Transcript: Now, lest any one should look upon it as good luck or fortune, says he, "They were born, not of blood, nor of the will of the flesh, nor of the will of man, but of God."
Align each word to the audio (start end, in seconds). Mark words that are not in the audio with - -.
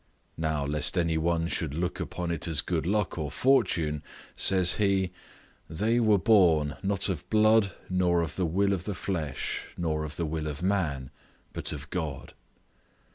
Now, 0.39 0.65
lest 0.65 0.97
any 0.97 1.19
one 1.19 1.47
should 1.47 1.75
look 1.75 1.99
upon 1.99 2.31
it 2.31 2.47
as 2.47 2.61
good 2.61 2.87
luck 2.87 3.19
or 3.19 3.29
fortune, 3.29 4.01
says 4.35 4.77
he, 4.77 5.11
"They 5.69 5.99
were 5.99 6.17
born, 6.17 6.75
not 6.81 7.07
of 7.07 7.29
blood, 7.29 7.73
nor 7.87 8.23
of 8.23 8.35
the 8.35 8.47
will 8.47 8.73
of 8.73 8.85
the 8.85 8.95
flesh, 8.95 9.71
nor 9.77 10.03
of 10.03 10.15
the 10.15 10.25
will 10.25 10.47
of 10.47 10.63
man, 10.63 11.11
but 11.53 11.71
of 11.71 11.87
God." 11.91 12.33